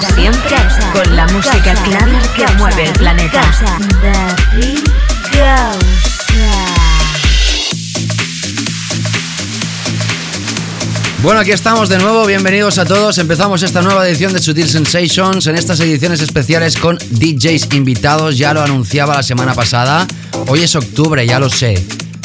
[0.00, 0.56] Siempre
[0.92, 3.40] con la música clara que mueve el planeta.
[11.22, 13.16] Bueno, aquí estamos de nuevo, bienvenidos a todos.
[13.16, 18.52] Empezamos esta nueva edición de Sutil Sensations en estas ediciones especiales con DJs invitados, ya
[18.52, 20.06] lo anunciaba la semana pasada.
[20.46, 21.74] Hoy es octubre, ya lo sé,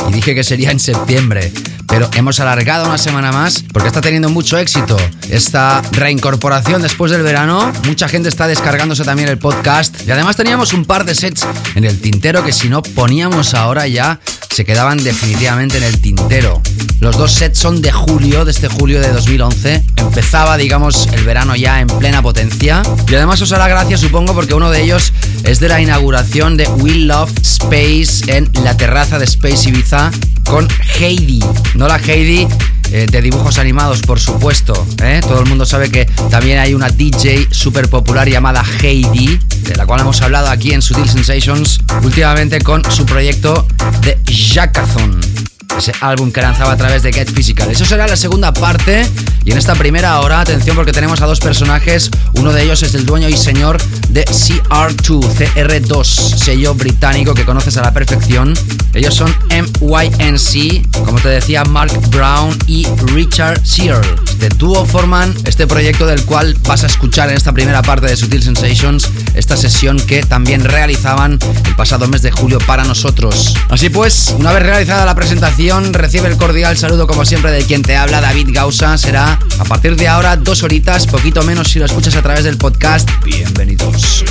[0.09, 1.53] y dije que sería en septiembre
[1.91, 4.95] pero hemos alargado una semana más porque está teniendo mucho éxito
[5.29, 7.69] esta reincorporación después del verano.
[7.85, 11.83] Mucha gente está descargándose también el podcast y además teníamos un par de sets en
[11.83, 16.61] el tintero que si no poníamos ahora ya se quedaban definitivamente en el tintero.
[17.01, 19.83] Los dos sets son de julio, de este julio de 2011.
[19.97, 22.83] Empezaba, digamos, el verano ya en plena potencia.
[23.09, 25.11] Y además os hará gracia, supongo, porque uno de ellos
[25.43, 30.11] es de la inauguración de We Love Space en la terraza de Space Ibiza
[30.43, 30.67] con
[30.99, 31.39] Heidi.
[31.81, 32.47] No la Heidi
[32.91, 34.85] eh, de dibujos animados, por supuesto.
[35.01, 35.19] ¿eh?
[35.19, 39.87] Todo el mundo sabe que también hay una DJ súper popular llamada Heidi, de la
[39.87, 43.65] cual hemos hablado aquí en Sutil Sensations últimamente con su proyecto
[44.03, 47.69] de Jackathon ese álbum que lanzaba a través de Get Physical.
[47.71, 49.07] Eso será la segunda parte
[49.43, 52.93] y en esta primera hora, atención porque tenemos a dos personajes, uno de ellos es
[52.93, 55.21] el dueño y señor de CR2,
[55.55, 58.53] CR2, sello británico que conoces a la perfección.
[58.93, 64.15] Ellos son MYNC, como te decía, Mark Brown y Richard Searle.
[64.37, 68.17] De dúo forman este proyecto del cual vas a escuchar en esta primera parte de
[68.17, 73.55] Sutil Sensations, esta sesión que también realizaban el pasado mes de julio para nosotros.
[73.69, 77.83] Así pues, una vez realizada la presentación, recibe el cordial saludo como siempre de quien
[77.83, 78.97] te habla, David Gausa.
[78.97, 82.57] Será a partir de ahora dos horitas, poquito menos si lo escuchas a través del
[82.57, 83.07] podcast.
[83.23, 84.25] Bienvenidos.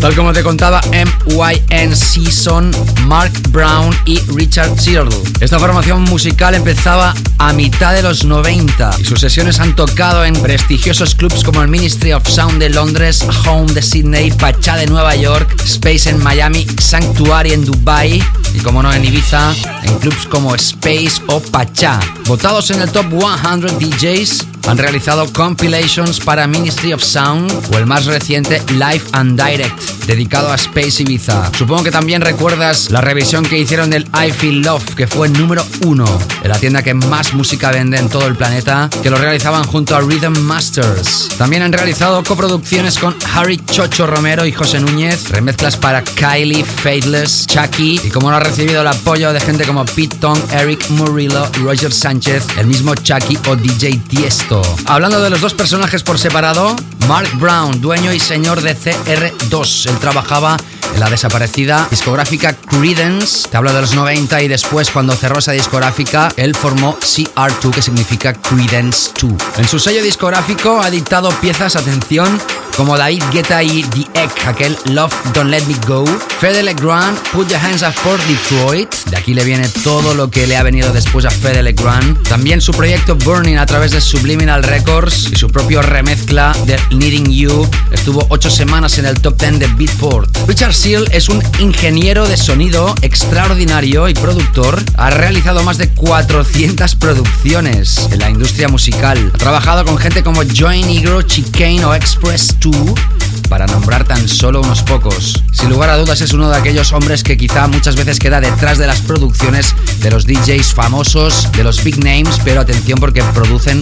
[0.00, 2.72] Tal como te contaba, MYNC son
[3.06, 5.16] Mark Brown y Richard Searle.
[5.40, 10.34] Esta formación musical empezaba a mitad de los 90 y sus sesiones han tocado en
[10.34, 15.16] prestigiosos clubs como el Ministry of Sound de Londres, Home de Sydney, Pachá de Nueva
[15.16, 18.22] York, Space en Miami, Sanctuary en Dubai
[18.54, 22.00] y como no en Ibiza, en clubs como Space o Pachá.
[22.26, 27.86] Votados en el top 100 DJs, han realizado compilations para Ministry of Sound o el
[27.86, 31.50] más reciente Live and Direct, dedicado a Space Ibiza.
[31.56, 35.64] Supongo que también recuerdas la revisión que hicieron del I Feel Love, que fue número
[35.86, 36.06] uno
[36.42, 39.96] en la tienda que más música vende en todo el planeta, que lo realizaban junto
[39.96, 41.30] a Rhythm Masters.
[41.38, 47.46] También han realizado coproducciones con Harry Chocho Romero y José Núñez, remezclas para Kylie, Faithless,
[47.76, 51.92] Y como no ha recibido el apoyo de gente como Pete Tong, Eric Murillo, Roger
[51.92, 54.62] Sánchez, el mismo Chucky o DJ Tiesto.
[54.86, 56.74] Hablando de los dos personajes por separado,
[57.06, 59.90] Mark Brown, dueño y señor de CR2.
[59.90, 60.56] Él trabajaba
[60.94, 63.48] en la desaparecida discográfica Credence.
[63.48, 67.82] Te hablo de los 90 y después cuando cerró esa discográfica, él formó CR2, que
[67.82, 69.32] significa Credence 2.
[69.58, 72.38] En su sello discográfico ha dictado piezas, atención,
[72.78, 76.04] como David Guetta y The Egg, aquel Love Don't Let Me Go,
[76.38, 80.46] Fede Legrand, Put Your Hands Up for Detroit, de aquí le viene todo lo que
[80.46, 84.62] le ha venido después a Fede Legrand, también su proyecto Burning a través de Subliminal
[84.62, 87.68] Records y su propio remezcla de Needing You.
[87.90, 90.30] Estuvo 8 semanas en el top 10 de Beatport.
[90.46, 96.94] Richard Seal es un ingeniero de sonido extraordinario y productor, ha realizado más de 400
[96.94, 102.54] producciones en la industria musical, ha trabajado con gente como Joy Negro, Chicane o Express
[102.60, 105.42] 2 two para nombrar tan solo unos pocos.
[105.52, 108.78] Sin lugar a dudas es uno de aquellos hombres que quizá muchas veces queda detrás
[108.78, 113.80] de las producciones de los DJs famosos, de los big names, pero atención porque producen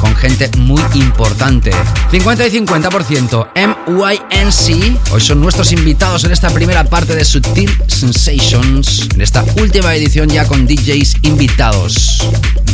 [0.00, 1.70] con gente muy importante.
[2.10, 3.48] 50 y 50%.
[3.86, 9.94] MYNC, hoy son nuestros invitados en esta primera parte de Sutil Sensations, en esta última
[9.94, 12.18] edición ya con DJs invitados.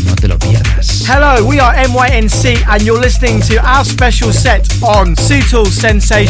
[0.05, 1.05] No te lo pierdas.
[1.07, 6.30] Hello, we are MYNC, and you're listening to our special set on Sutil Sensations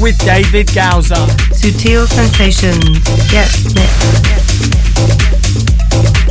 [0.00, 1.26] with David Gauza.
[1.52, 2.98] Sutil Sensations.
[3.32, 4.22] Yes, mix.
[6.02, 6.21] that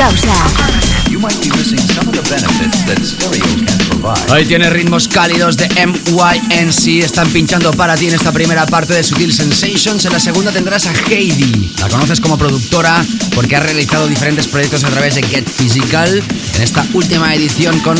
[0.00, 0.30] David
[4.30, 7.04] Hoy tiene ritmos cálidos de MYNC.
[7.04, 10.02] Están pinchando para ti en esta primera parte de Sutil Sensations.
[10.06, 11.74] En la segunda tendrás a Heidi.
[11.80, 13.04] La conoces como productora
[13.34, 16.22] porque ha realizado diferentes proyectos a través de Get Physical.
[16.54, 17.98] En esta última edición con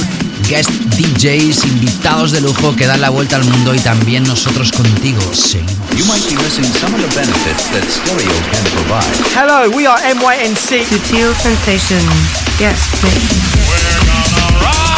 [0.48, 5.20] guest DJs, invitados de lujo que dan la vuelta al mundo y también nosotros contigo.
[5.34, 5.79] Seguimos.
[5.96, 9.16] You might be missing some of the benefits that stereo can provide.
[9.34, 10.86] Hello, we are MYNC.
[10.86, 12.06] Sutil Sensations.
[12.60, 14.89] Yes, please.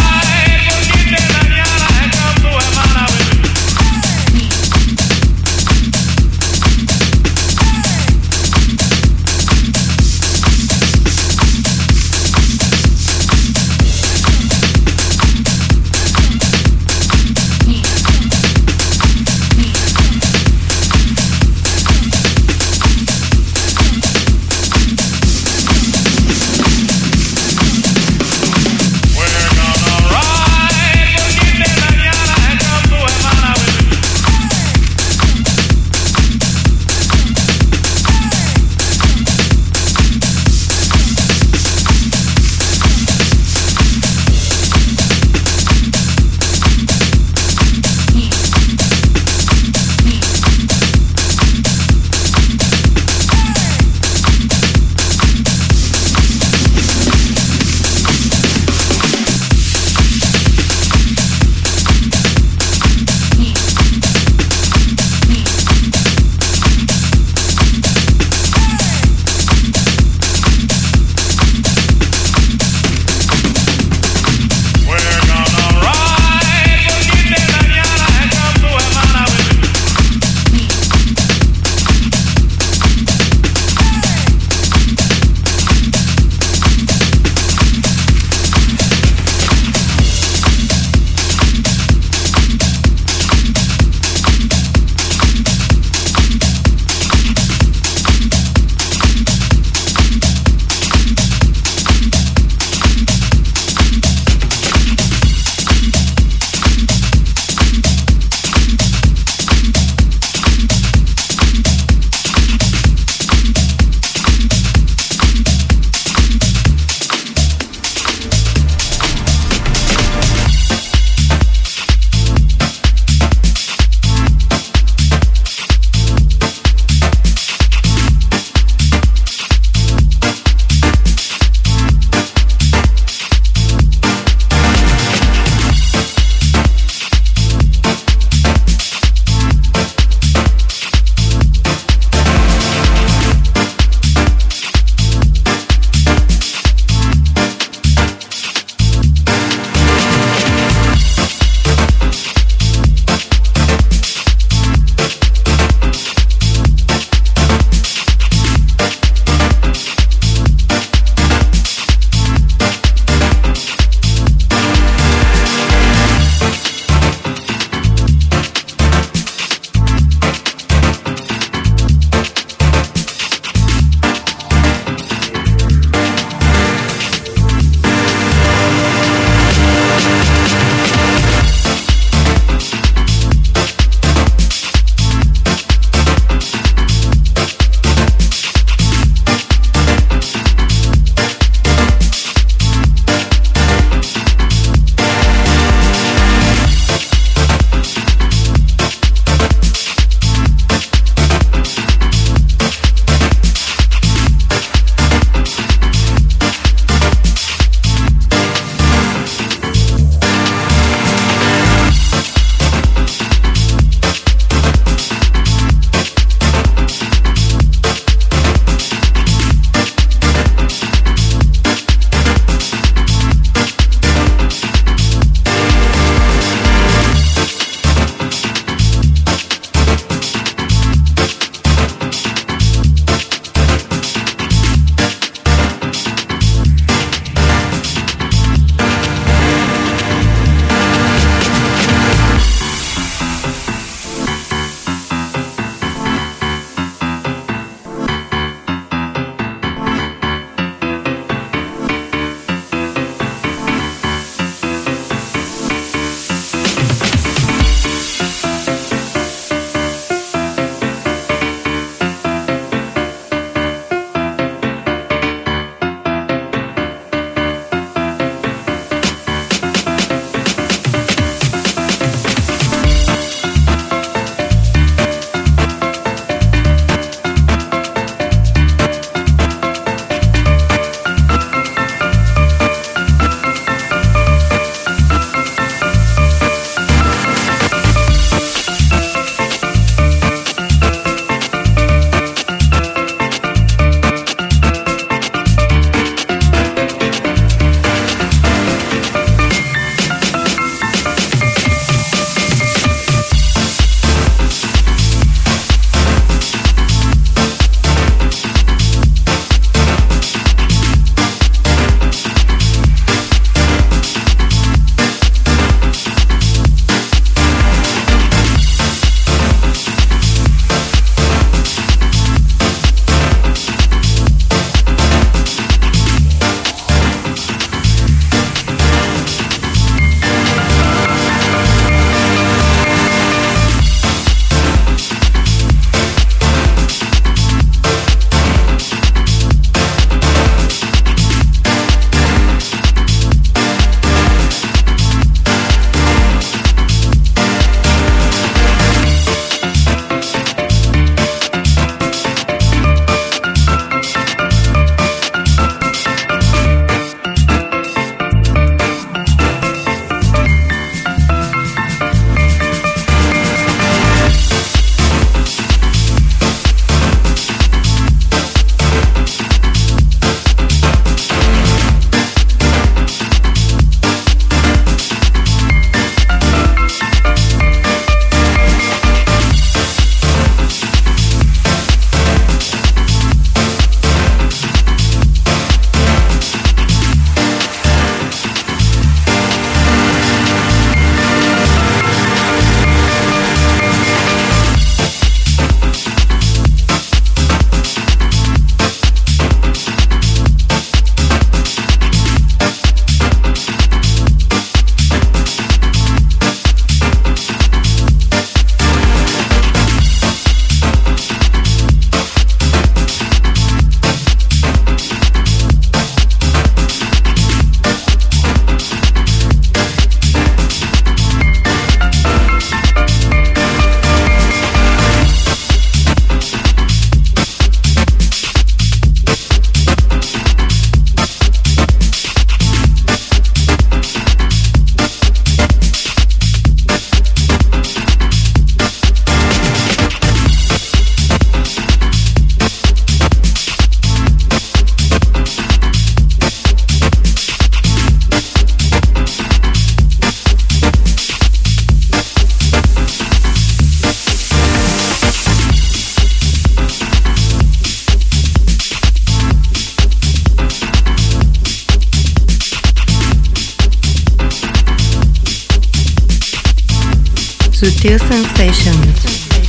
[468.03, 469.23] Sutil Sensations,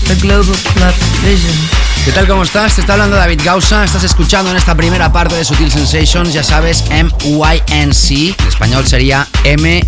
[0.08, 0.94] The Global Club
[1.24, 1.54] Vision.
[2.04, 2.28] ¿Qué tal?
[2.28, 2.74] ¿Cómo estás?
[2.74, 3.84] Te está hablando David Gausa.
[3.84, 8.14] Estás escuchando en esta primera parte de Sutil Sensations, ya sabes, M-Y-N-C.
[8.16, 9.86] En español sería M-Y-N-C.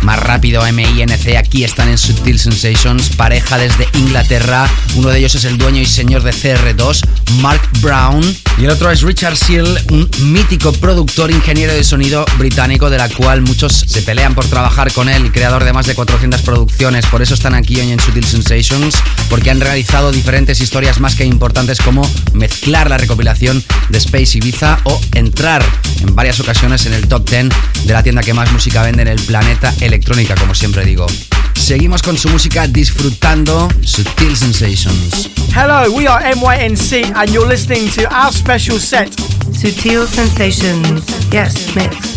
[0.00, 1.38] Más rápido, M-I-N-C.
[1.38, 4.68] Aquí están en Sutil Sensations, pareja desde Inglaterra.
[4.96, 7.00] Uno de ellos es el dueño y señor de CR2,
[7.40, 8.24] Mark Brown.
[8.62, 13.08] Y el otro es Richard Seal, un mítico productor ingeniero de sonido británico, de la
[13.08, 17.04] cual muchos se pelean por trabajar con él, creador de más de 400 producciones.
[17.06, 18.94] Por eso están aquí hoy en Sutil Sensations,
[19.28, 24.78] porque han realizado diferentes historias más que importantes como mezclar la recopilación de Space Ibiza
[24.84, 25.64] o entrar
[26.00, 27.48] en varias ocasiones en el top 10
[27.82, 31.08] de la tienda que más música vende en el planeta electrónica, como siempre digo.
[31.54, 35.41] Seguimos con su música disfrutando Sutil Sensations.
[35.54, 39.10] Hello, we are MYNC and you're listening to our special set.
[39.52, 41.30] Sutil Sensations.
[41.30, 42.11] Yes, mix.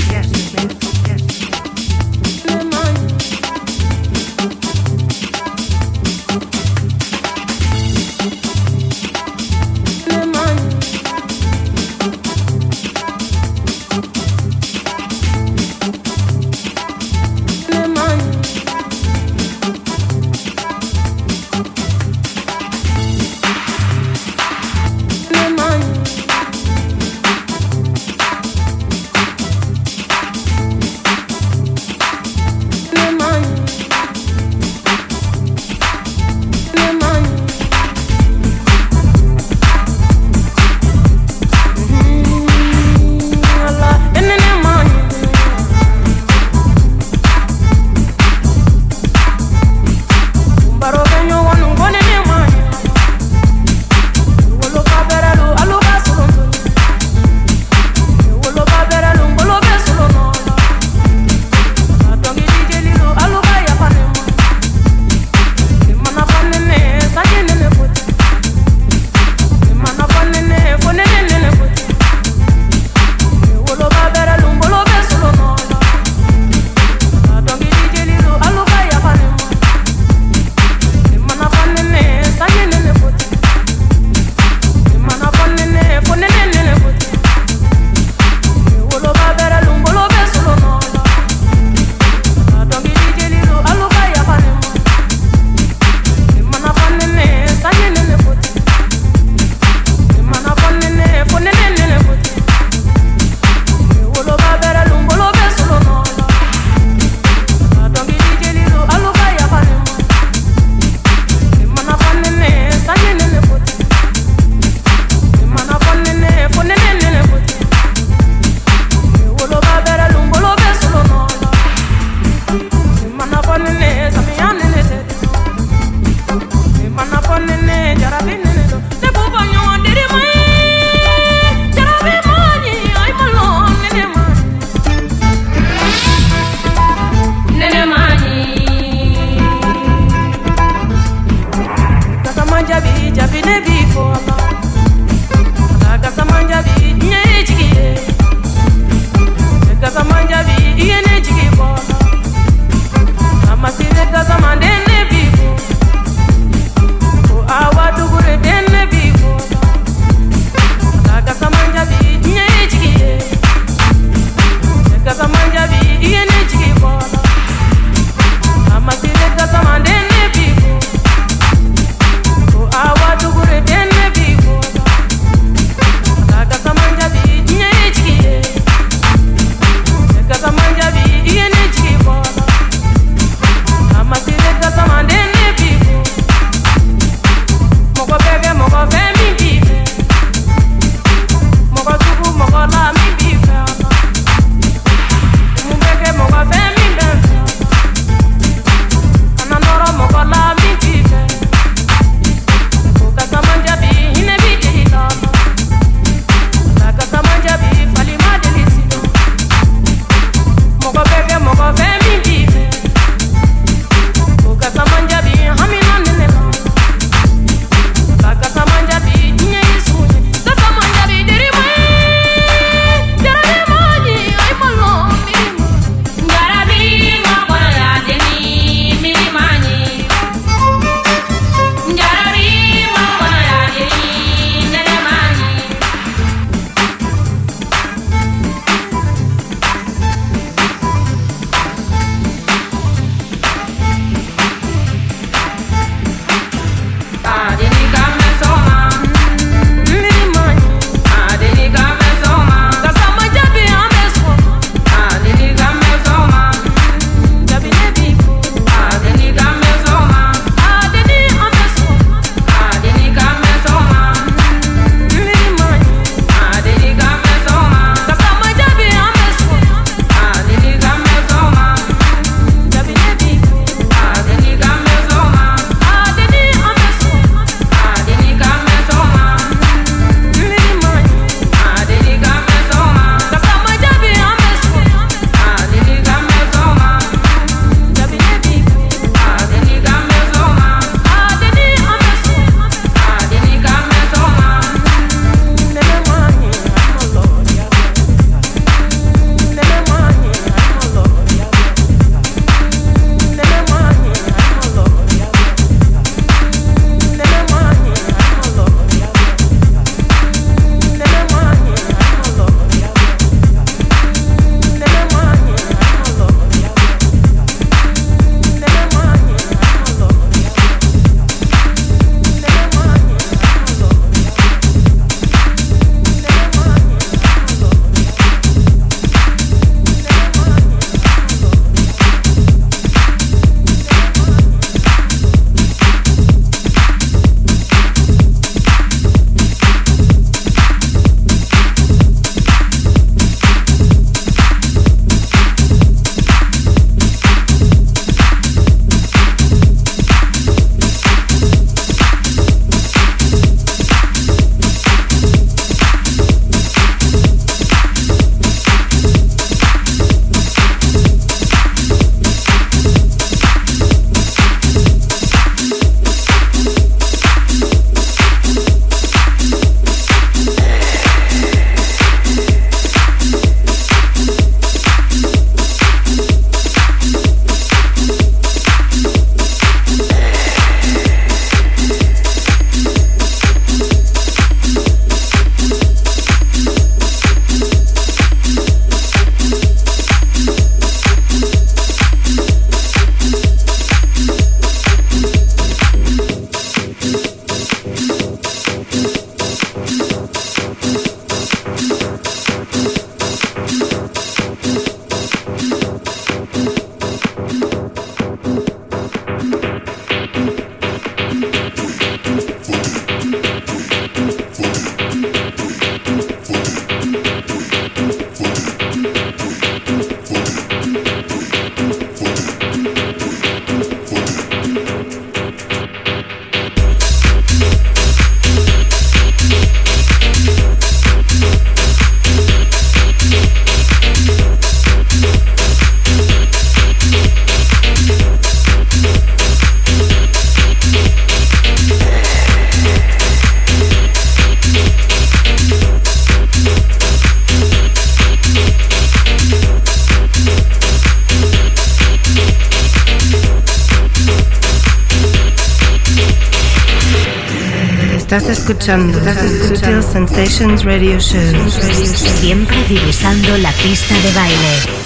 [458.26, 461.70] Estás escuchando, Estás escuchando Sensations Radio Show.
[461.70, 465.06] Siempre divisando la pista de baile.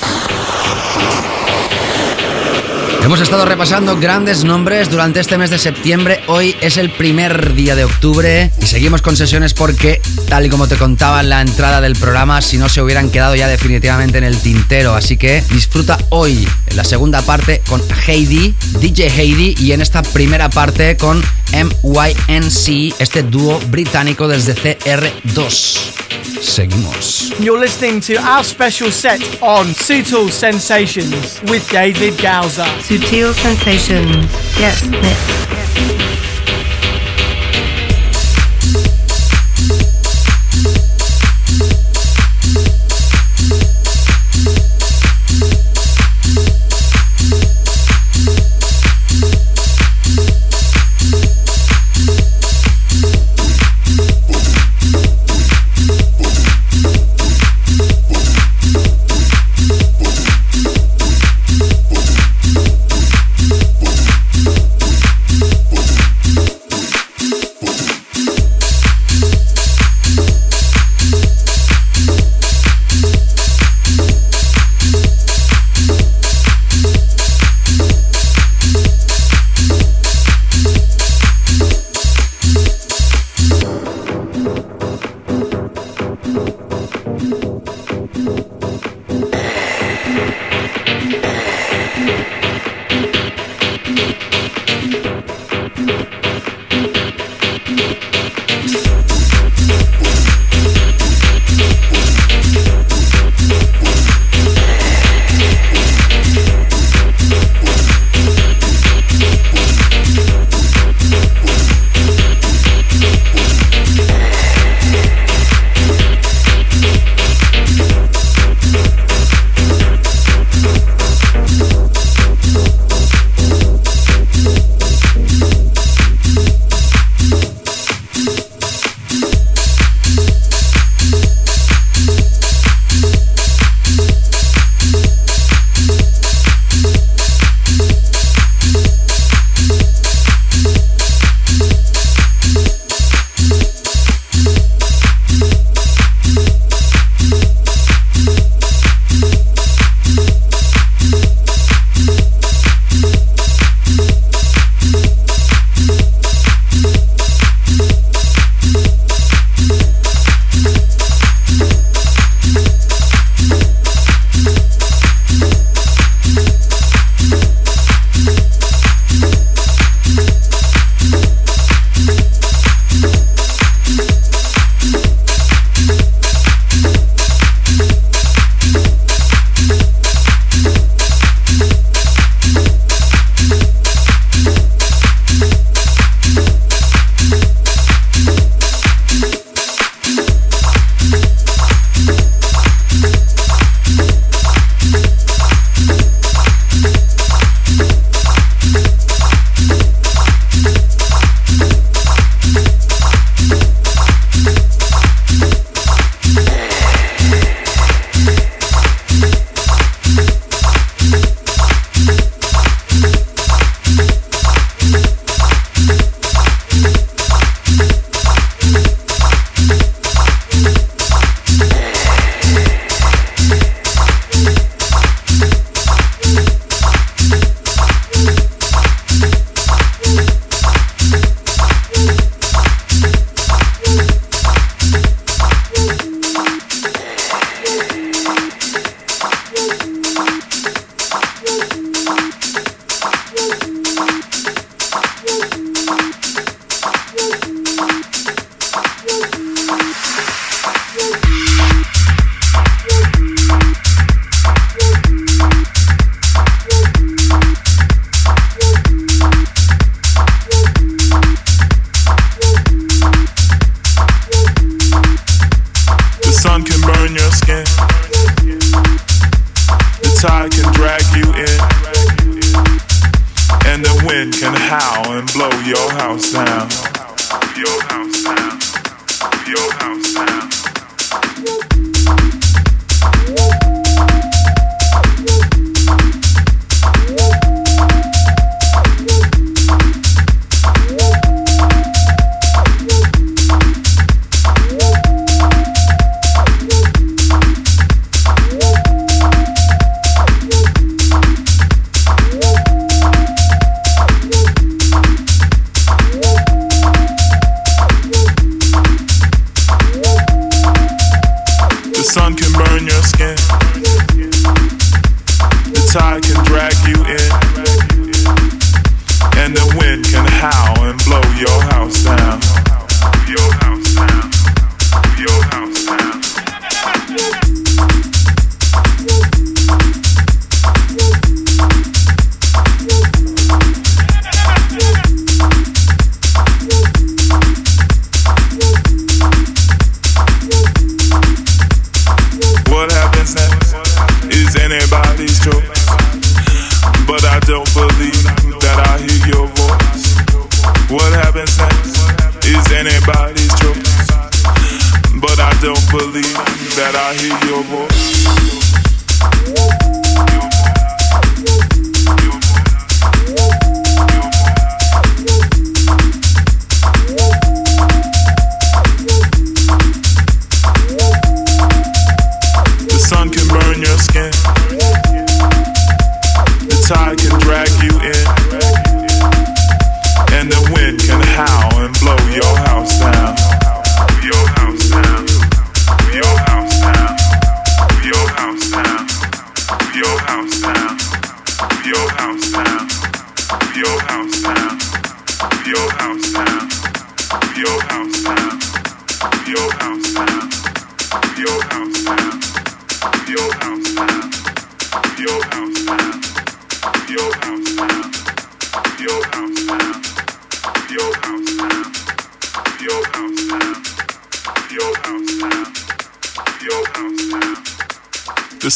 [3.04, 6.22] Hemos estado repasando grandes nombres durante este mes de septiembre.
[6.28, 10.70] Hoy es el primer día de octubre y seguimos con sesiones porque, tal y como
[10.70, 14.24] te contaba en la entrada del programa, si no se hubieran quedado ya definitivamente en
[14.24, 14.96] el tintero.
[14.96, 20.04] Así que disfruta hoy en la segunda parte con Heidi, DJ Heidi, y en esta
[20.04, 21.22] primera parte con
[21.54, 26.00] MYNC, este dúo británico desde CR2.
[26.42, 27.34] Seguimos.
[27.40, 32.66] You're listening to our special set on Sutil Sensations with David Gauza.
[32.82, 34.26] Sutil Sensations.
[34.58, 35.99] Yes, mix.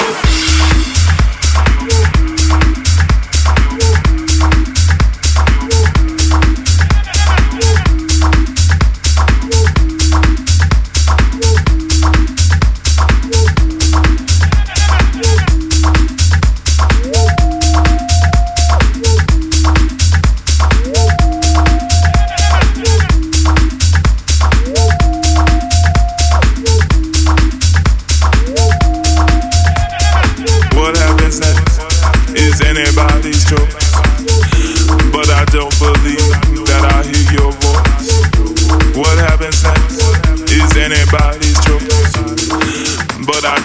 [0.00, 0.29] Thank you.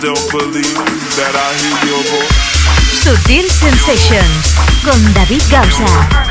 [0.06, 0.78] Don't believe
[1.18, 2.56] that I hear your voice.
[3.02, 5.86] Sutil Sensations con David Gausa.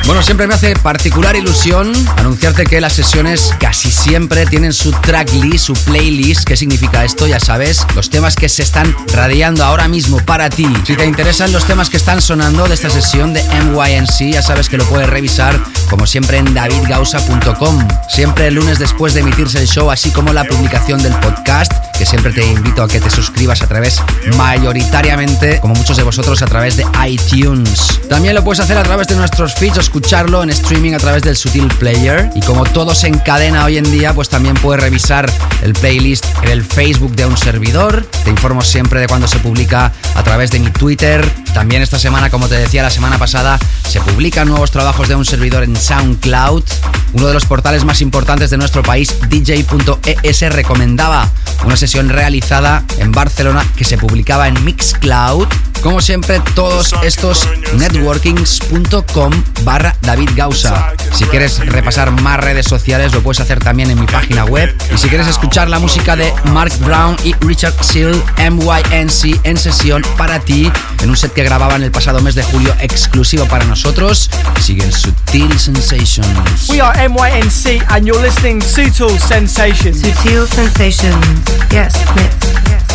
[0.06, 5.66] Bueno, siempre me hace particular ilusión anunciarte que las sesiones casi siempre tienen su tracklist,
[5.66, 6.44] su playlist.
[6.44, 7.26] ¿Qué significa esto?
[7.26, 10.68] Ya sabes, los temas que se están radiando ahora mismo para ti.
[10.86, 14.68] Si te interesan los temas que están sonando de esta sesión de MYNC, ya sabes
[14.68, 15.58] que lo puedes revisar
[15.90, 17.88] como siempre en davidgausa.com.
[18.08, 21.72] Siempre el lunes después de emitirse el show, así como la publicación del podcast,
[22.06, 24.00] siempre te invito a que te suscribas a través
[24.36, 28.00] mayoritariamente, como muchos de vosotros, a través de iTunes.
[28.08, 31.22] También lo puedes hacer a través de nuestros feeds, o escucharlo en streaming a través
[31.22, 32.30] del Sutil Player.
[32.34, 35.30] Y como todo se encadena hoy en día, pues también puedes revisar
[35.62, 38.06] el playlist en el Facebook de un servidor.
[38.24, 41.24] Te informo siempre de cuando se publica a través de mi Twitter.
[41.54, 45.24] También esta semana, como te decía la semana pasada, se publican nuevos trabajos de un
[45.24, 46.64] servidor en SoundCloud.
[47.12, 51.30] Uno de los portales más importantes de nuestro país, DJ.es, recomendaba
[51.64, 55.46] una sesión realizada en Barcelona que se publicaba en Mixcloud.
[55.82, 60.92] Como siempre, todos estos networkings.com barra David Gausa.
[61.12, 64.74] Si quieres repasar más redes sociales, lo puedes hacer también en mi página web.
[64.92, 70.02] Y si quieres escuchar la música de Mark Brown y Richard Seal, MYNC, en sesión
[70.16, 70.70] para ti,
[71.02, 75.58] en un set que grababan el pasado mes de julio exclusivo para nosotros, siguen Sutil
[75.58, 76.68] Sensations.
[76.68, 80.02] We are MYNC and you're listening to Sutil Sensations.
[80.02, 81.24] Sutil Sensations.
[81.70, 82.54] Yes, mix.
[82.70, 82.93] What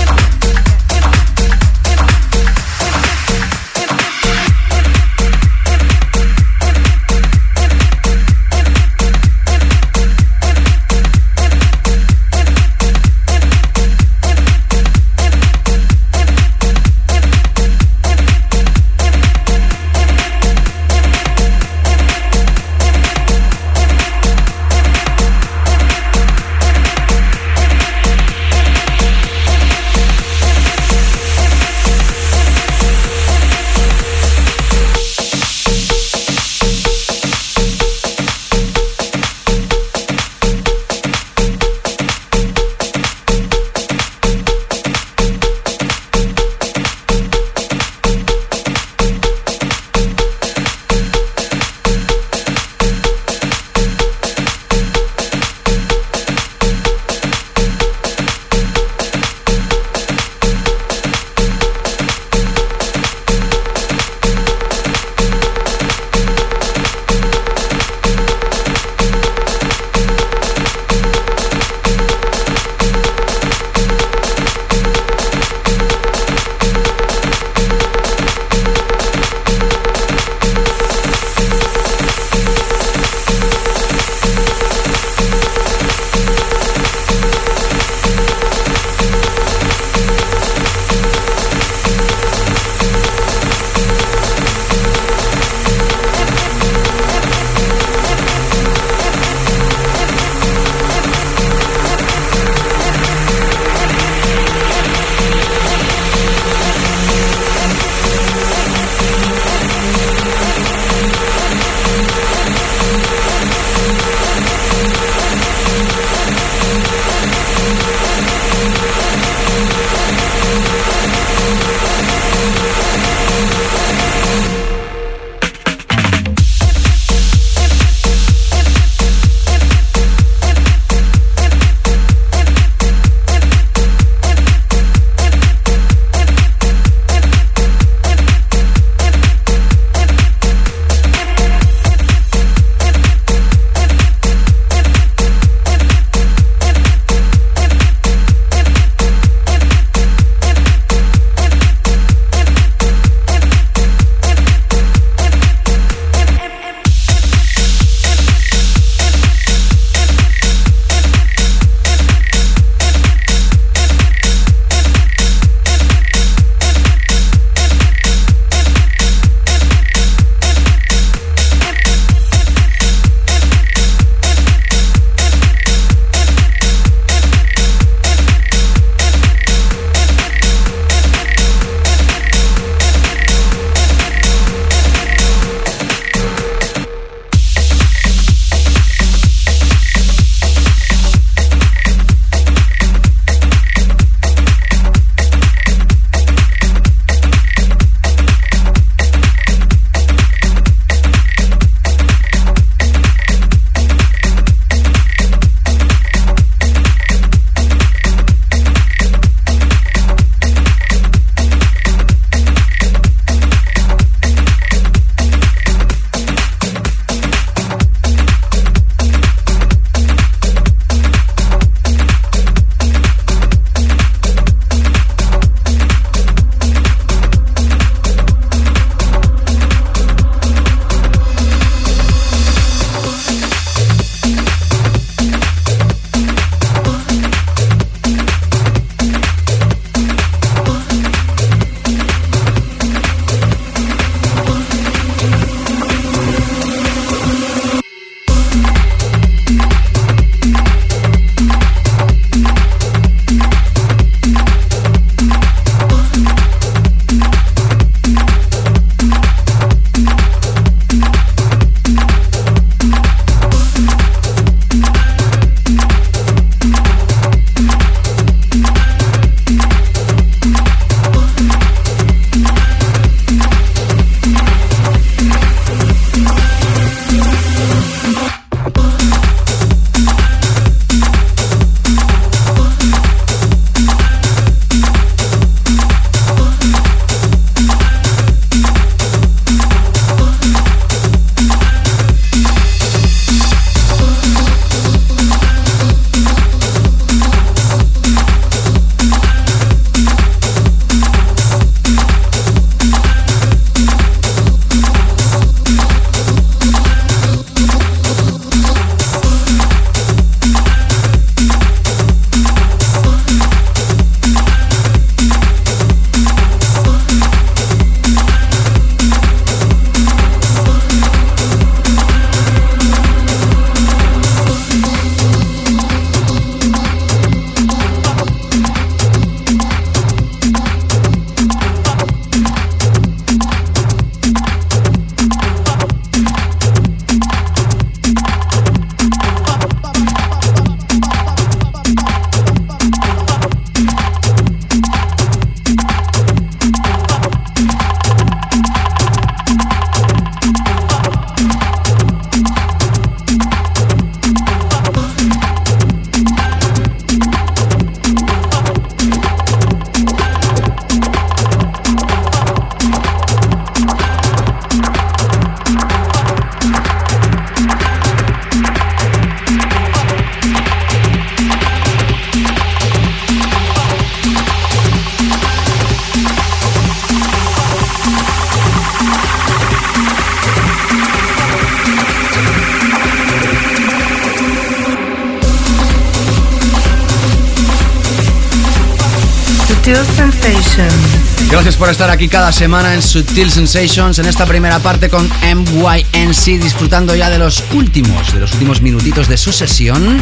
[391.79, 397.15] por estar aquí cada semana en Sutil Sensations en esta primera parte con MYNC disfrutando
[397.15, 400.21] ya de los últimos, de los últimos minutitos de su sesión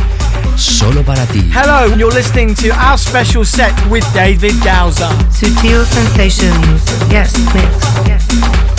[0.55, 1.43] solo para ti.
[1.51, 5.09] Hello, you're listening to our special set with David Gausa.
[5.31, 6.81] Sutil Sensations.
[7.09, 7.67] Yes, mix.
[8.05, 8.76] Yes.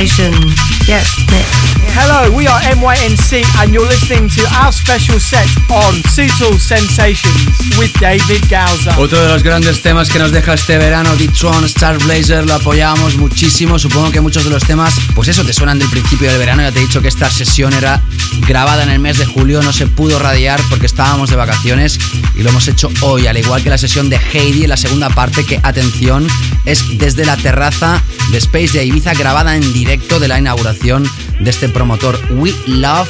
[0.00, 0.56] Sensations.
[0.88, 1.46] Yes, mix.
[1.92, 7.92] Hello, we are MYNC and you're listening to our special set on Sutil Sensations with
[8.00, 8.98] David Gauza.
[8.98, 13.16] Otro de los grandes temas que nos deja este verano, D-Tron, Star Blazer, lo apoyamos
[13.16, 13.78] muchísimo.
[13.78, 16.62] Supongo que muchos de los temas, pues eso, te suenan del principio del verano.
[16.62, 18.00] Ya te he dicho que esta sesión era
[18.48, 21.98] grabada en el mes de julio, no se pudo radiar porque estábamos de vacaciones
[22.34, 25.10] y lo hemos hecho hoy, al igual que la sesión de Heidi en la segunda
[25.10, 26.26] parte, que atención,
[26.64, 31.08] es desde la terraza de Space de Ibiza, grabada en directo de la inauguración
[31.40, 33.08] de este promotor We Love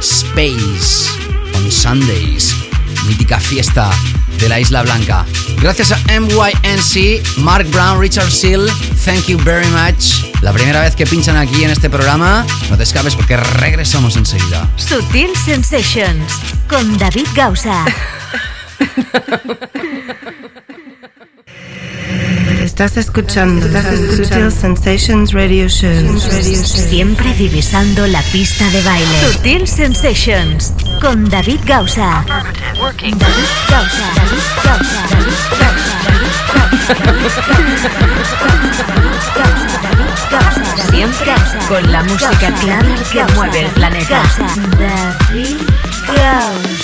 [0.00, 1.08] Space
[1.54, 2.54] on Sundays,
[3.06, 3.90] mítica fiesta
[4.38, 5.24] de la Isla Blanca.
[5.60, 8.68] Gracias a MYNC, Mark Brown, Richard Seal,
[9.04, 10.24] thank you very much.
[10.42, 14.68] La primera vez que pinchan aquí en este programa, no te escapes porque regresamos enseguida.
[14.76, 16.32] Sutil Sensations
[16.68, 17.84] con David Gausa.
[22.80, 23.66] Estás escuchando
[24.16, 26.18] Sutil Sensations Radio Show.
[26.18, 29.32] Siempre divisando la pista de baile.
[29.32, 32.24] Sutil Sensations con David Gausa.
[32.26, 32.46] David
[33.68, 34.06] Gausa.
[34.16, 35.02] David Gausa.
[35.10, 35.36] David
[40.30, 40.90] Gausa.
[40.90, 41.34] Siempre
[41.68, 44.22] con la música clara que mueve el planeta.
[44.78, 45.58] David
[46.06, 46.79] Gausa.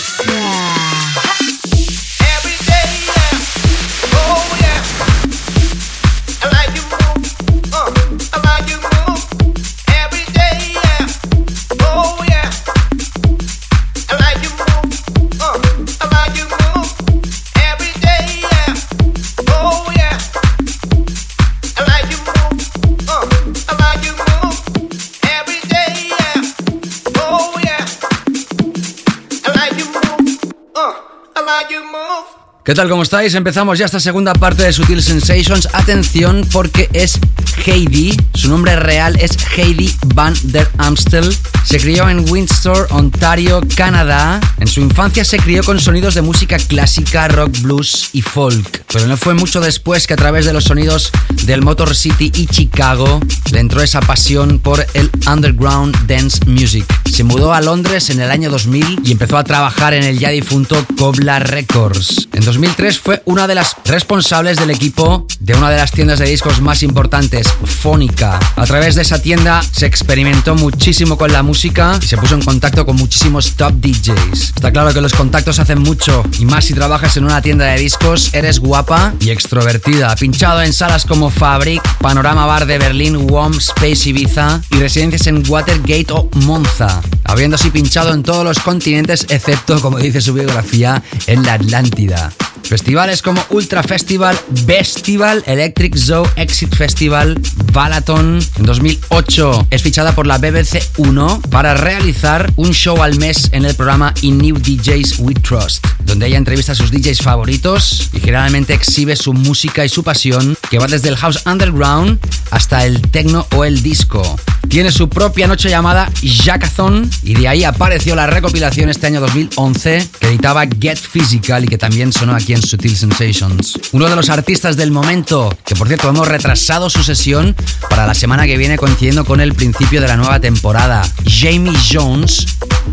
[32.66, 32.88] ¿Qué tal?
[32.88, 33.32] ¿Cómo estáis?
[33.36, 35.68] Empezamos ya esta segunda parte de Sutil Sensations.
[35.72, 37.16] Atención porque es
[37.64, 38.16] Heidi.
[38.34, 41.32] Su nombre real es Heidi Van der Amstel.
[41.64, 44.40] Se crió en Windsor, Ontario, Canadá.
[44.58, 48.84] En su infancia se crió con sonidos de música clásica, rock, blues y folk.
[48.92, 51.12] Pero no fue mucho después que a través de los sonidos
[51.44, 53.20] del Motor City y Chicago
[53.52, 56.84] le entró esa pasión por el underground dance music.
[57.16, 60.28] Se mudó a Londres en el año 2000 y empezó a trabajar en el ya
[60.28, 62.28] difunto Cobla Records.
[62.34, 66.26] En 2003 fue una de las responsables del equipo de una de las tiendas de
[66.26, 68.38] discos más importantes, Fónica.
[68.56, 72.42] A través de esa tienda se experimentó muchísimo con la música y se puso en
[72.42, 74.52] contacto con muchísimos top DJs.
[74.54, 77.80] Está claro que los contactos hacen mucho y más si trabajas en una tienda de
[77.80, 80.14] discos, eres guapa y extrovertida.
[80.16, 85.42] Pinchado en salas como Fabric, Panorama Bar de Berlín, WOM, Space Ibiza y residencias en
[85.48, 87.00] Watergate o Monza.
[87.24, 92.32] Habiendo así pinchado en todos los continentes excepto, como dice su biografía, en la Atlántida.
[92.66, 94.36] Festivales como Ultra Festival,
[94.66, 97.40] Festival, Electric Zoo, Exit Festival,
[97.72, 98.40] Balaton.
[98.56, 103.64] En 2008 es fichada por la BBC 1 para realizar un show al mes en
[103.64, 108.18] el programa In New DJs We Trust, donde ella entrevista a sus DJs favoritos y
[108.18, 112.18] generalmente exhibe su música y su pasión, que va desde el house underground
[112.50, 114.36] hasta el techno o el disco.
[114.68, 120.08] Tiene su propia noche llamada Jackathon y de ahí apareció la recopilación este año 2011
[120.20, 123.78] que editaba Get Physical y que también sonó aquí en Sutil Sensations.
[123.92, 127.54] Uno de los artistas del momento, que por cierto hemos retrasado su sesión
[127.88, 131.02] para la semana que viene coincidiendo con el principio de la nueva temporada.
[131.24, 132.46] Jamie Jones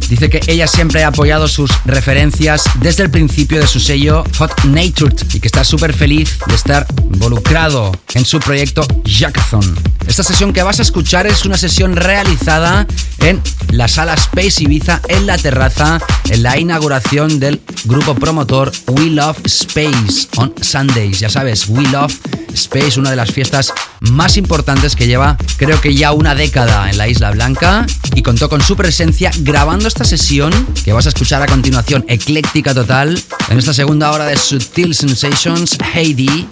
[0.09, 4.65] dice que ella siempre ha apoyado sus referencias desde el principio de su sello Hot
[4.65, 9.77] Natured y que está súper feliz de estar involucrado en su proyecto Jackathon.
[10.07, 12.85] Esta sesión que vas a escuchar es una sesión realizada
[13.19, 13.41] en
[13.71, 19.37] la sala Space Ibiza en la terraza en la inauguración del grupo promotor We Love
[19.45, 21.19] Space on Sundays.
[21.19, 22.13] Ya sabes, We Love
[22.53, 23.73] Space, una de las fiestas
[24.11, 27.85] más importantes que lleva creo que ya una década en la Isla Blanca
[28.15, 30.51] y contó con su presencia grabando esta sesión
[30.83, 35.77] que vas a escuchar a continuación, ecléctica total, en esta segunda hora de Sutil Sensations,
[35.93, 36.47] Heidi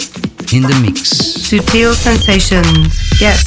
[0.52, 1.10] in the mix.
[1.10, 3.20] Sutil Sensations.
[3.20, 3.46] Yes.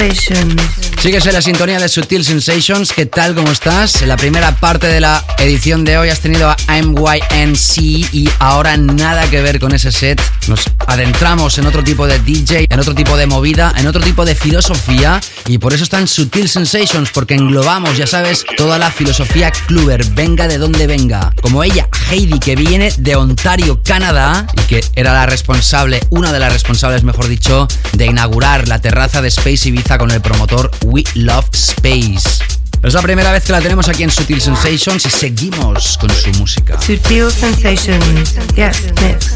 [0.00, 0.62] Sensations.
[0.98, 2.90] Sigues en la sintonía de Sutil Sensations.
[2.90, 3.34] ¿Qué tal?
[3.34, 4.00] ¿Cómo estás?
[4.00, 7.78] En la primera parte de la edición de hoy has tenido a MYNC
[8.12, 10.18] y ahora nada que ver con ese set.
[10.48, 14.24] Nos adentramos en otro tipo de DJ, en otro tipo de movida, en otro tipo
[14.24, 19.50] de filosofía y por eso están Sutil Sensations porque englobamos, ya sabes, toda la filosofía
[19.50, 21.30] cluber, venga de donde venga.
[21.42, 26.52] Como ella, Heidi, que viene de Ontario, Canadá que era la responsable, una de las
[26.52, 31.48] responsables, mejor dicho, de inaugurar la terraza de Space Ibiza con el promotor We Love
[31.52, 32.44] Space.
[32.80, 36.30] Es la primera vez que la tenemos aquí en Sutil Sensations y seguimos con su
[36.38, 36.80] música.
[36.80, 38.36] Sutil Sensations.
[38.54, 39.29] Yes, mix.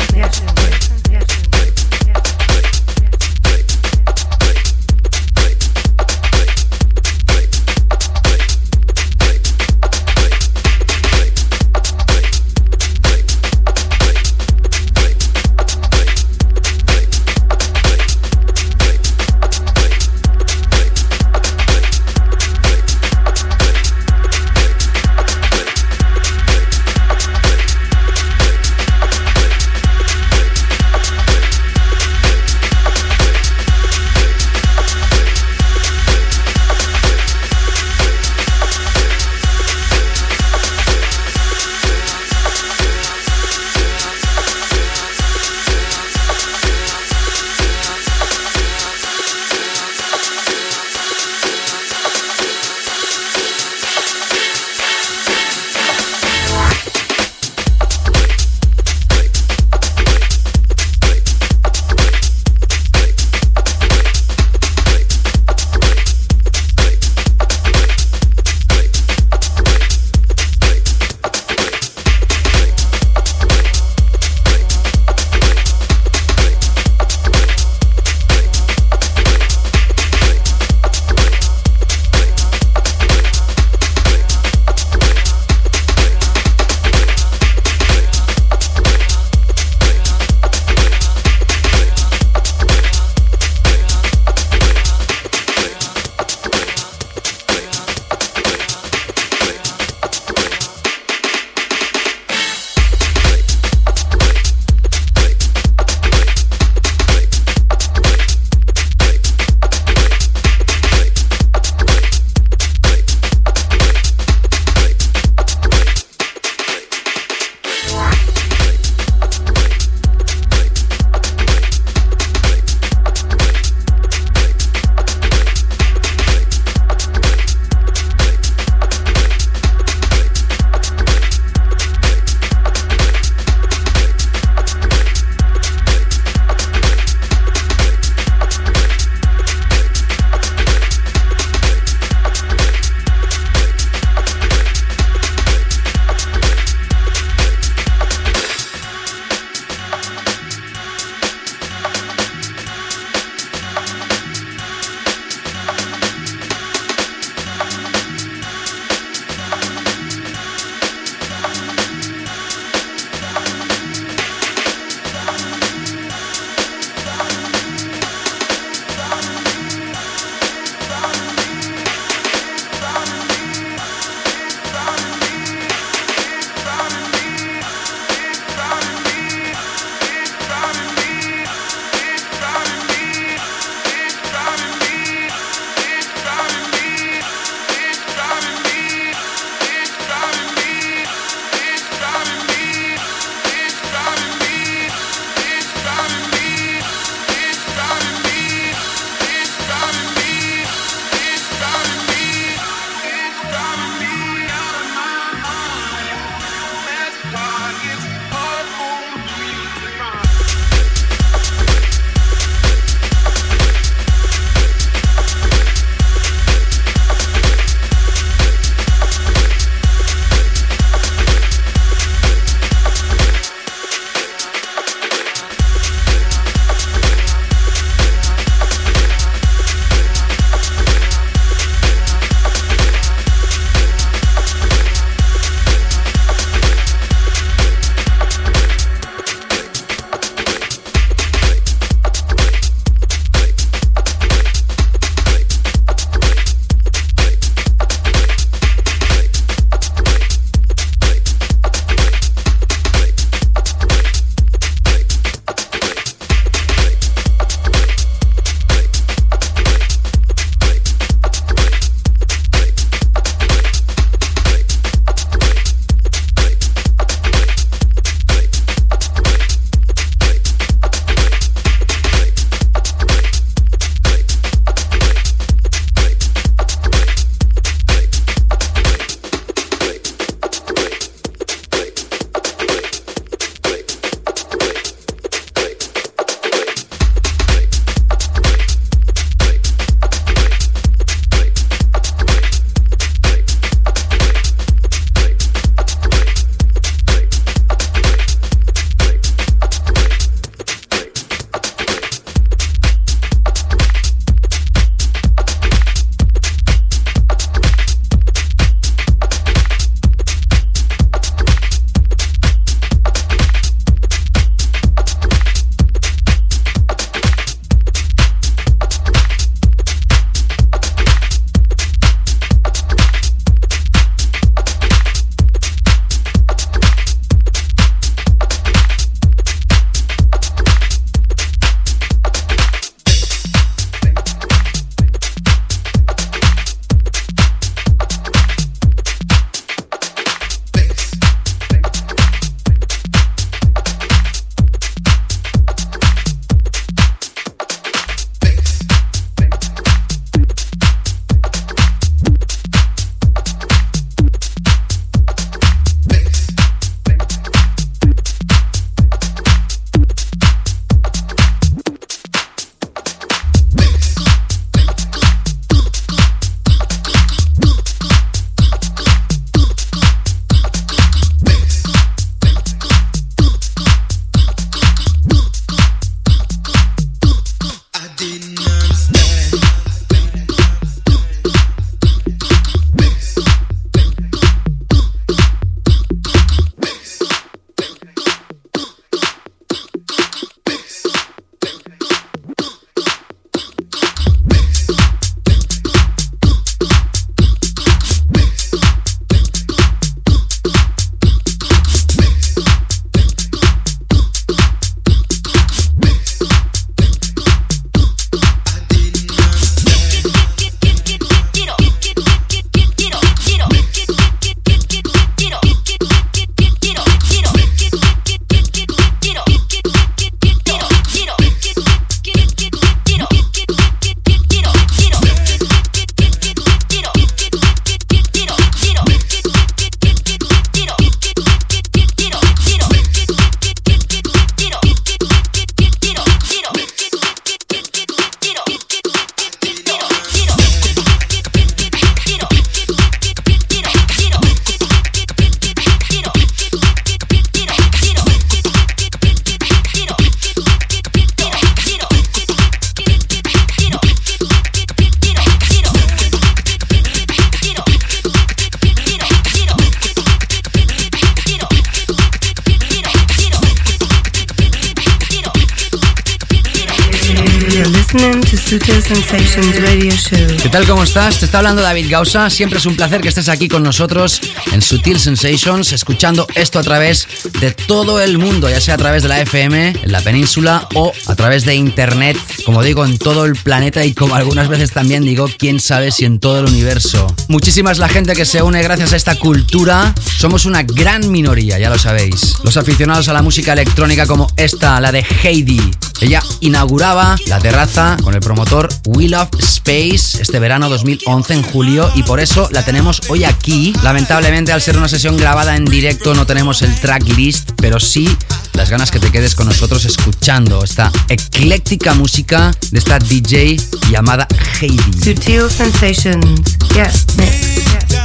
[470.62, 470.86] ¿Qué tal?
[470.86, 471.40] ¿Cómo estás?
[471.40, 472.48] Te está hablando David Gausa.
[472.48, 474.40] Siempre es un placer que estés aquí con nosotros
[474.72, 477.26] en Sutil Sensations, escuchando esto a través
[477.60, 481.12] de todo el mundo, ya sea a través de la FM, en la península o
[481.26, 485.24] a través de internet, como digo, en todo el planeta y como algunas veces también
[485.24, 487.26] digo, quién sabe si en todo el universo.
[487.48, 490.14] Muchísima es la gente que se une gracias a esta cultura.
[490.38, 492.54] Somos una gran minoría, ya lo sabéis.
[492.62, 495.80] Los aficionados a la música electrónica como esta, la de Heidi.
[496.20, 502.10] Ella inauguraba la terraza con el promotor Will of Space este verano 2011 en julio
[502.14, 503.92] y por eso la tenemos hoy aquí.
[504.02, 508.28] Lamentablemente al ser una sesión grabada en directo no tenemos el tracklist, pero sí
[508.74, 513.76] las ganas que te quedes con nosotros escuchando esta ecléctica música de esta DJ
[514.10, 514.46] llamada
[514.80, 515.12] Heidi.
[515.22, 516.78] Sutil Sensations.
[516.94, 518.23] Yes, sabes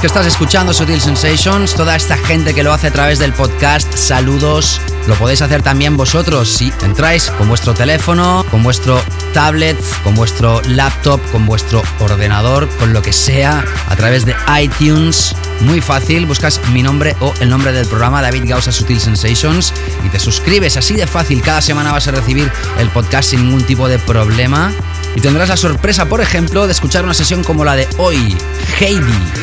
[0.00, 3.92] que estás escuchando Sutil Sensations, toda esta gente que lo hace a través del podcast,
[3.94, 4.80] saludos.
[5.06, 9.02] Lo podéis hacer también vosotros si entráis con vuestro teléfono, con vuestro
[9.34, 15.34] tablet, con vuestro laptop, con vuestro ordenador, con lo que sea, a través de iTunes.
[15.60, 19.74] Muy fácil, buscas mi nombre o el nombre del programa David Gausa Sutil Sensations
[20.06, 21.42] y te suscribes así de fácil.
[21.42, 24.72] Cada semana vas a recibir el podcast sin ningún tipo de problema.
[25.14, 28.36] Y tendrás la sorpresa, por ejemplo, de escuchar una sesión como la de hoy,
[28.78, 29.39] Heidi.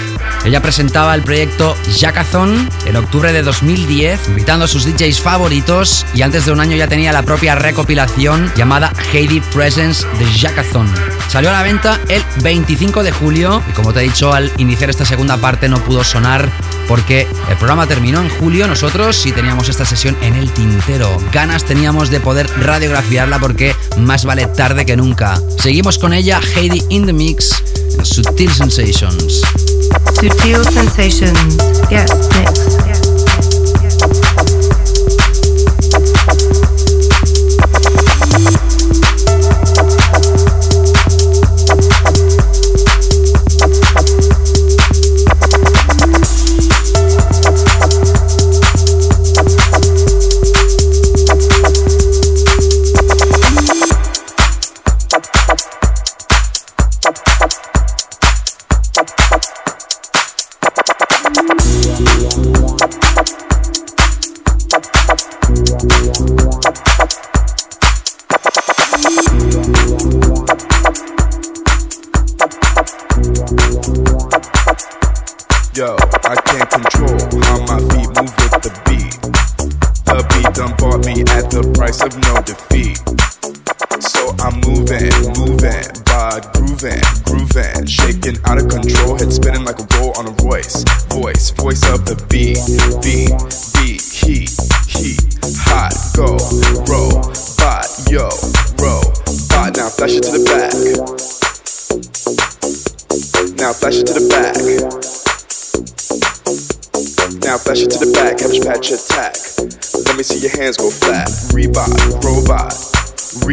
[0.47, 6.21] Ella presentaba el proyecto Jackathon en octubre de 2010, invitando a sus DJs favoritos y
[6.21, 10.89] antes de un año ya tenía la propia recopilación llamada Heidi Presence de Jackathon.
[11.27, 14.89] Salió a la venta el 25 de julio y como te he dicho al iniciar
[14.89, 16.49] esta segunda parte no pudo sonar
[16.87, 21.21] porque el programa terminó en julio, nosotros sí teníamos esta sesión en el tintero.
[21.33, 25.41] Ganas teníamos de poder radiografiarla porque más vale tarde que nunca.
[25.59, 27.61] Seguimos con ella, Heidi in the Mix,
[28.03, 29.41] Sutil Sensations.
[29.87, 31.57] To feel sensations,
[31.89, 32.76] yes, next.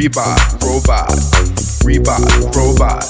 [0.04, 1.08] Reebok, robot,
[1.80, 3.04] Reebok, robot,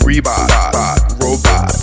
[0.00, 1.76] Reebok, robot.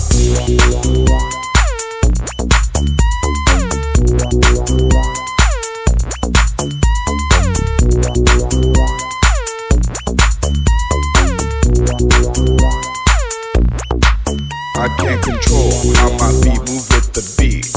[14.74, 17.70] I can't control how my feet move with the beat.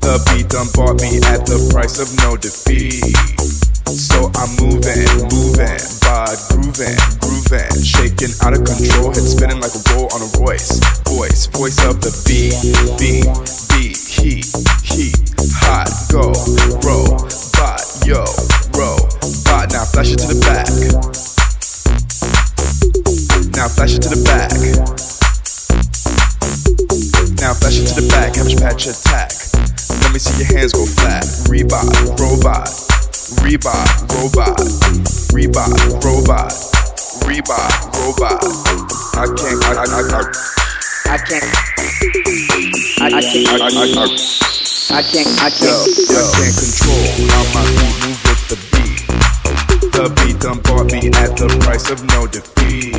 [0.00, 3.63] The beat done bought me at the price of no defeat.
[4.14, 9.82] So I'm moving, moving, body grooving, grooving, shaking out of control, head spinning like a
[9.90, 10.78] roll on a Royce.
[11.10, 12.54] Voice, voice of the beat,
[12.94, 13.26] beat,
[13.74, 14.46] beat, heat,
[14.86, 15.18] heat,
[15.66, 16.30] hot, go,
[16.86, 17.26] roll,
[17.58, 18.22] bot, yo,
[18.78, 19.02] roll,
[19.50, 19.74] bot.
[19.74, 20.70] Now flash it to the back.
[23.58, 24.54] Now flash it to the back.
[27.42, 29.34] Now flash it to the back, cabbage patch attack.
[30.06, 31.24] Let me see your hands go flat.
[31.50, 32.83] Reebok, robot.
[33.42, 34.58] Reebok, robot.
[35.32, 35.72] Reebok,
[36.04, 36.52] robot.
[37.24, 38.44] Reebok, robot.
[39.14, 40.22] I can't, I, I, I,
[41.06, 41.44] I can't.
[43.00, 44.14] I, I can't, I, I, I,
[44.90, 49.00] I can't, I can't, yo, I can't control how my feet move with the beat.
[49.92, 52.94] The beat done bought me at the price of no defeat.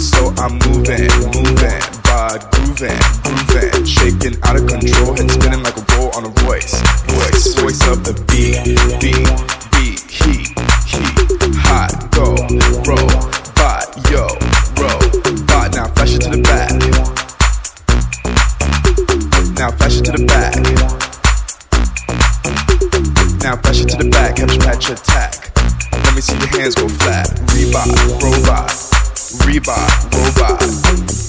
[0.00, 1.82] So I'm moving, moving,
[2.26, 6.74] body grooving, grooving, shaking out of control, head spinning like a roll on a voice
[7.14, 8.58] voice, voice of the beat,
[8.98, 9.30] beat,
[9.70, 10.50] beat, heat,
[10.90, 11.22] heat,
[11.62, 12.34] hot, go,
[12.82, 13.10] roll,
[13.54, 14.26] bot, yo,
[14.82, 14.98] roll,
[15.46, 15.74] bot.
[15.74, 16.70] Now flash it to the back.
[19.58, 20.54] Now flash it to the back.
[23.42, 24.36] Now flash it to the back.
[24.36, 25.52] Catch, patch, attack.
[25.92, 27.28] Let me see your hands go flat.
[27.52, 28.85] Reebok, robot.
[29.26, 30.62] Reebok, robot.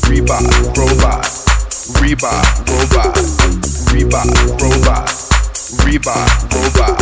[0.06, 0.46] Reebok,
[0.78, 1.26] robot.
[1.98, 3.18] Reebok, robot.
[3.90, 4.30] Reebok,
[4.62, 5.10] robot.
[5.82, 7.02] Reebok, robot.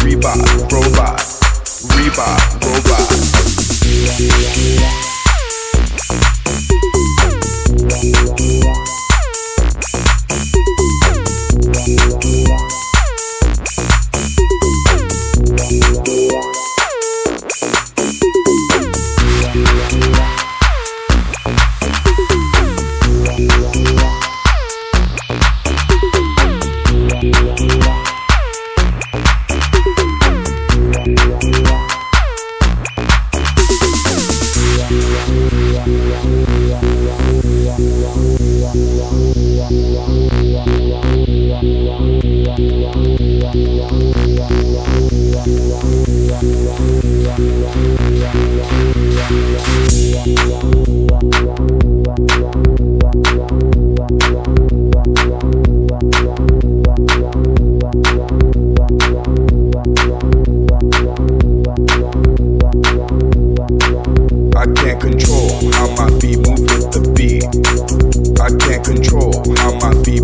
[0.00, 0.40] Reebok,
[0.72, 1.20] robot.
[1.92, 3.04] Reebok, robot.
[65.04, 67.44] control how my feet move with the beat.
[68.40, 70.23] I can't control how my feet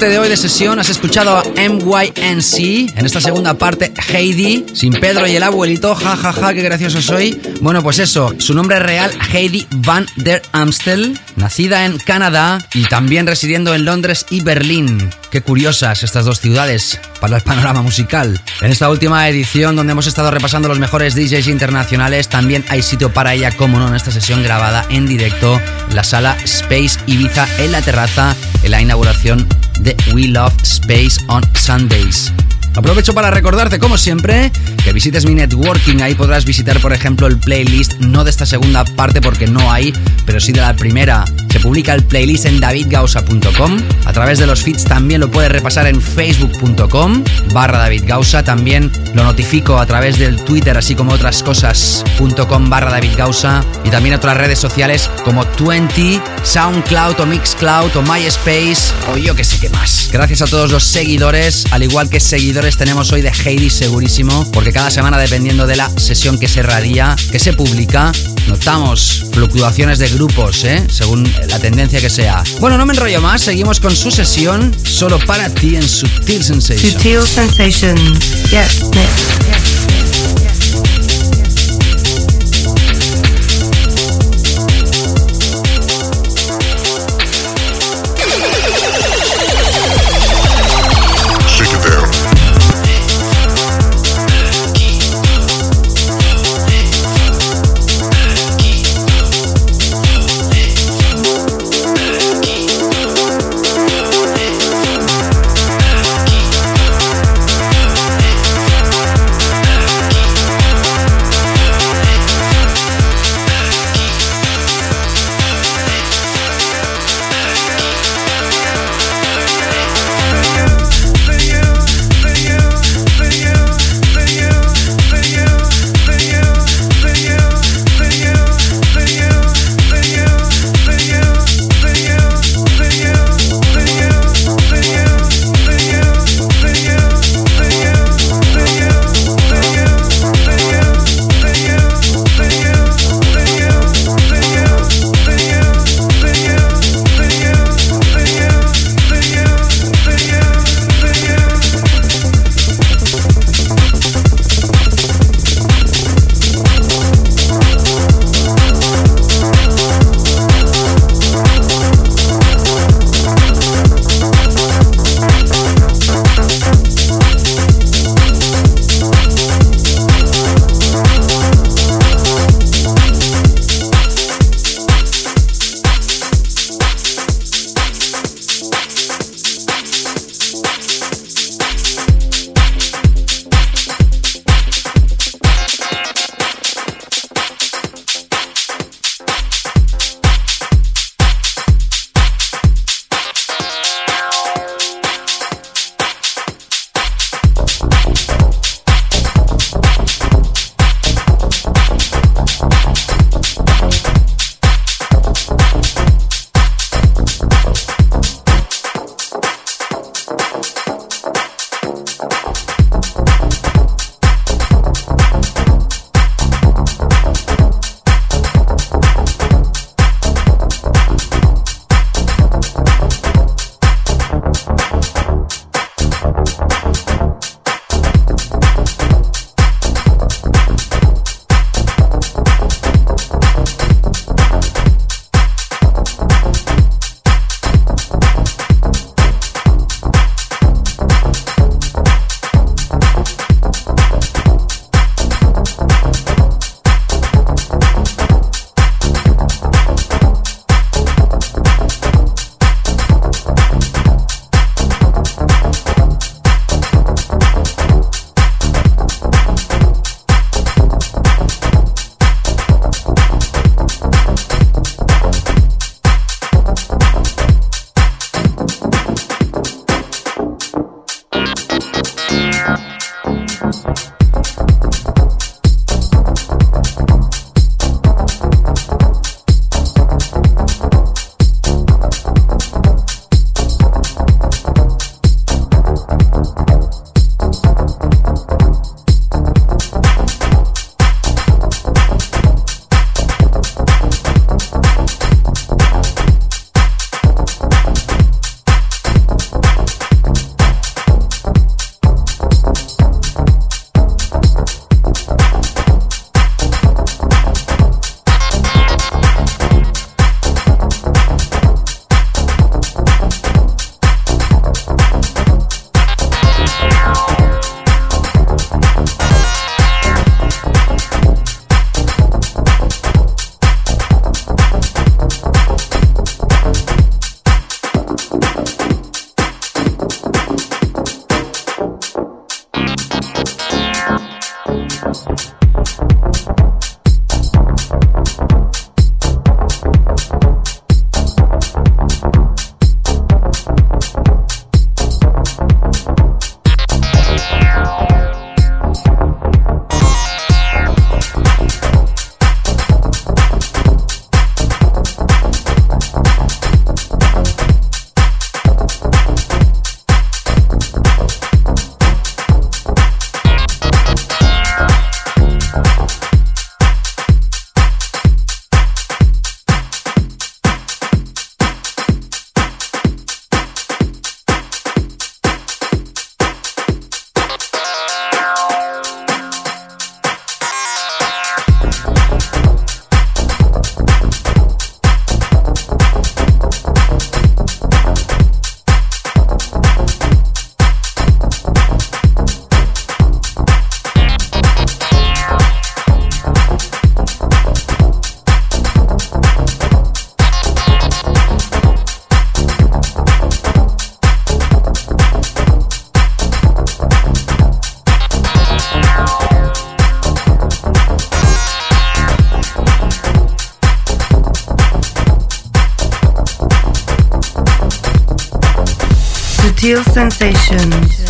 [0.00, 2.96] parte de hoy de sesión has escuchado a MYNC.
[2.96, 5.94] En esta segunda parte, Heidi, sin Pedro y el abuelito.
[5.94, 7.38] Ja, ja, ja, qué gracioso soy.
[7.60, 11.20] Bueno, pues eso, su nombre real, Heidi Van der Amstel.
[11.36, 15.10] Nacida en Canadá y también residiendo en Londres y Berlín.
[15.30, 18.40] Qué curiosas estas dos ciudades para el panorama musical.
[18.62, 23.12] En esta última edición donde hemos estado repasando los mejores DJs internacionales, también hay sitio
[23.12, 25.60] para ella, como no, en esta sesión grabada en directo
[25.92, 29.46] la sala Space Ibiza en la terraza en la inauguración
[29.82, 32.32] de We Love Space on Sundays.
[32.74, 34.52] Aprovecho para recordarte, como siempre,
[34.84, 36.00] que visites mi networking.
[36.02, 39.92] Ahí podrás visitar, por ejemplo, el playlist, no de esta segunda parte porque no hay,
[40.24, 41.24] pero sí de la primera.
[41.50, 43.78] Se publica el playlist en davidgausa.com.
[44.04, 48.42] A través de los feeds también lo puedes repasar en facebook.com barra davidgausa.
[48.42, 53.64] También lo notifico a través del Twitter, así como otras cosas.com barra davidgausa.
[53.84, 59.44] Y también otras redes sociales como 20, SoundCloud o Mixcloud o MySpace o yo que
[59.44, 60.08] sé qué más.
[60.12, 64.72] Gracias a todos los seguidores, al igual que seguidores tenemos hoy de Heidi segurísimo, porque
[64.72, 68.12] cada semana dependiendo de la sesión que se radia, que se publica,
[68.50, 70.84] notamos fluctuaciones de grupos, ¿eh?
[70.90, 72.42] según la tendencia que sea.
[72.58, 76.92] Bueno, no me enrollo más, seguimos con su sesión solo para ti en Subtil Sensations.
[76.92, 78.50] Subtil Sensations.
[78.50, 79.30] Yes, next.
[79.40, 79.59] Sutil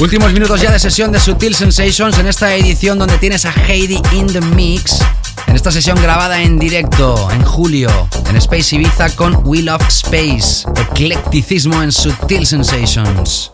[0.00, 4.02] Últimos minutos ya de sesión de Sutil Sensations en esta edición donde tienes a Heidi
[4.12, 4.98] in the Mix.
[5.46, 7.88] En esta sesión grabada en directo en julio
[8.28, 10.66] en Space Ibiza con Will of Space.
[10.76, 12.44] Eclecticismo en Sutil.
[12.46, 13.52] Sensations.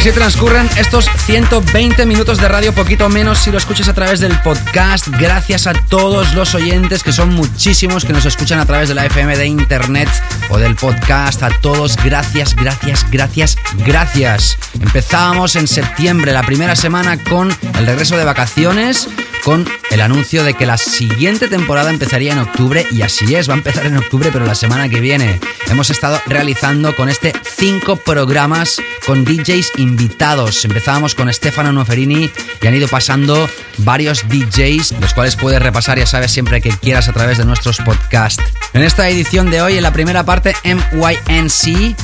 [0.00, 4.32] Así transcurren estos 120 minutos de radio, poquito menos si lo escuchas a través del
[4.40, 5.08] podcast.
[5.08, 9.04] Gracias a todos los oyentes, que son muchísimos, que nos escuchan a través de la
[9.04, 10.08] FM de Internet
[10.48, 11.42] o del podcast.
[11.42, 14.56] A todos, gracias, gracias, gracias, gracias.
[14.80, 19.06] Empezábamos en septiembre, la primera semana, con el regreso de vacaciones
[19.42, 23.54] con el anuncio de que la siguiente temporada empezaría en octubre y así es, va
[23.54, 25.40] a empezar en octubre pero la semana que viene.
[25.68, 30.64] Hemos estado realizando con este cinco programas con DJs invitados.
[30.64, 33.48] Empezábamos con Stefano Noferini y han ido pasando
[33.78, 37.78] varios DJs, los cuales puedes repasar, ya sabes, siempre que quieras a través de nuestros
[37.78, 38.42] podcasts.
[38.72, 41.96] En esta edición de hoy, en la primera parte, MYNC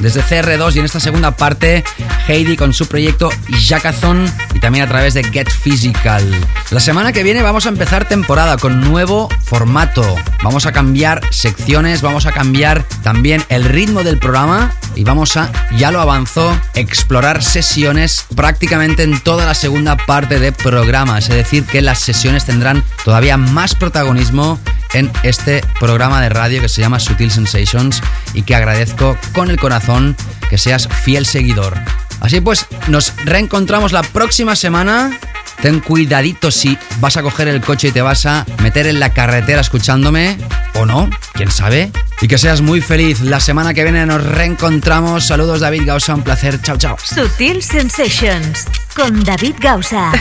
[0.00, 1.84] desde CR2 y en esta segunda parte
[2.28, 6.24] Heidi con su proyecto Jackathon y también a través de Get Physical.
[6.70, 10.16] La semana que viene vamos a empezar temporada con nuevo formato.
[10.42, 15.52] Vamos a cambiar secciones, vamos a cambiar también el ritmo del programa y vamos a,
[15.76, 21.18] ya lo avanzó, explorar sesiones prácticamente en toda la segunda parte de programa.
[21.18, 24.58] Es decir, que las sesiones tendrán todavía más protagonismo
[24.94, 28.02] en este programa de radio que se llama Sutil Sensations
[28.34, 30.16] y que agradezco con el corazón
[30.50, 31.78] que seas fiel seguidor.
[32.18, 35.16] Así pues, nos reencontramos la próxima semana.
[35.62, 39.12] Ten cuidadito si vas a coger el coche y te vas a meter en la
[39.12, 40.38] carretera escuchándome
[40.74, 41.92] o no, quién sabe.
[42.20, 43.20] Y que seas muy feliz.
[43.20, 45.26] La semana que viene nos reencontramos.
[45.26, 46.60] Saludos David Gausa, un placer.
[46.62, 46.96] Chao, chao.
[47.02, 48.64] Sutil Sensations
[48.94, 50.12] con David Gausa.